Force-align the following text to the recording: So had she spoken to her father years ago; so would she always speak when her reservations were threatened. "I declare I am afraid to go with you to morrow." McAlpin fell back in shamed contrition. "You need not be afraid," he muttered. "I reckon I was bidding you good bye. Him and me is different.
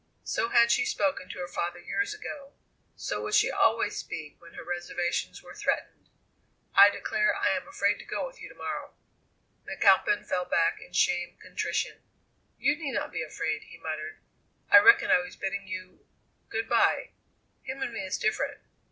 So 0.23 0.49
had 0.49 0.71
she 0.71 0.83
spoken 0.83 1.29
to 1.29 1.37
her 1.37 1.47
father 1.47 1.77
years 1.77 2.11
ago; 2.11 2.53
so 2.95 3.21
would 3.21 3.35
she 3.35 3.51
always 3.51 3.95
speak 3.97 4.41
when 4.41 4.55
her 4.55 4.63
reservations 4.63 5.43
were 5.43 5.53
threatened. 5.53 6.09
"I 6.73 6.89
declare 6.89 7.35
I 7.35 7.49
am 7.55 7.67
afraid 7.67 7.99
to 7.99 8.05
go 8.05 8.25
with 8.25 8.41
you 8.41 8.49
to 8.49 8.55
morrow." 8.55 8.95
McAlpin 9.67 10.25
fell 10.25 10.45
back 10.45 10.81
in 10.81 10.93
shamed 10.93 11.39
contrition. 11.39 12.01
"You 12.57 12.75
need 12.77 12.93
not 12.95 13.11
be 13.11 13.21
afraid," 13.21 13.61
he 13.61 13.77
muttered. 13.77 14.17
"I 14.71 14.79
reckon 14.79 15.11
I 15.11 15.19
was 15.19 15.35
bidding 15.35 15.67
you 15.67 16.03
good 16.49 16.67
bye. 16.67 17.11
Him 17.61 17.83
and 17.83 17.93
me 17.93 17.99
is 18.03 18.17
different. 18.17 18.59